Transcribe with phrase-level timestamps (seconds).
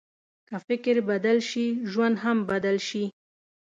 [0.47, 3.03] که فکر بدل شي، ژوند هم بدل شي.